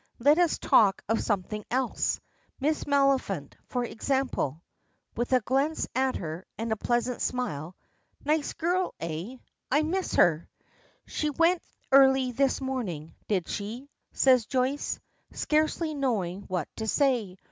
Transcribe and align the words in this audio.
Let 0.17 0.39
us 0.39 0.57
talk 0.57 1.03
of 1.07 1.21
something 1.21 1.63
else, 1.69 2.19
Miss 2.59 2.85
Maliphant, 2.85 3.53
for 3.67 3.83
example," 3.85 4.63
with 5.15 5.31
a 5.31 5.41
glance 5.41 5.87
at 5.93 6.15
her, 6.15 6.43
and 6.57 6.71
a 6.71 6.75
pleasant 6.75 7.21
smile. 7.21 7.75
"Nice 8.25 8.53
girl 8.53 8.95
eh? 8.99 9.37
I 9.69 9.83
miss 9.83 10.15
her." 10.15 10.49
"She 11.05 11.29
went 11.29 11.61
early 11.91 12.31
this 12.31 12.59
morning, 12.59 13.13
did 13.27 13.47
she?" 13.47 13.91
says 14.11 14.47
Joyce, 14.47 14.99
scarcely 15.33 15.93
knowing 15.93 16.45
what 16.47 16.67
to 16.77 16.87
say. 16.87 17.37